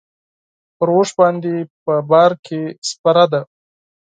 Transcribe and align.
پر 0.77 0.87
اوښ 0.95 1.09
باندې 1.19 1.53
په 1.83 1.93
بار 2.09 2.31
کې 2.45 2.61
سپره 2.89 3.23
ده. 3.31 3.41